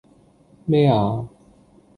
[0.65, 1.29] 咩呀!